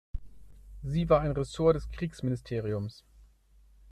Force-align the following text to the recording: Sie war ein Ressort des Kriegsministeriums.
Sie 0.81 1.09
war 1.11 1.21
ein 1.21 1.31
Ressort 1.33 1.75
des 1.75 1.91
Kriegsministeriums. 1.91 3.03